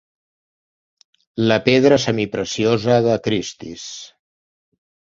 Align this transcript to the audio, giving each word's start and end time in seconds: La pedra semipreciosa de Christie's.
La 1.51 1.59
pedra 1.69 2.01
semipreciosa 2.07 2.99
de 3.11 3.17
Christie's. 3.31 3.89